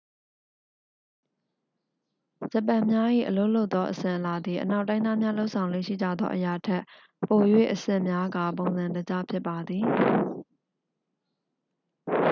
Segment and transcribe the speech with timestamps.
[2.51, 6.83] ဂျပန်များ၏အလုပ်လုပ်သောအစဉ်အလာသည် အနောက်တိုင်းသားများ လုပ်ဆောင်လေ့ရှိကြသောအရာထက်
[7.29, 7.41] ပို၍
[7.73, 9.85] အဆင့်များကာ ပုံစံတကျ ဖြစ်ပါသည်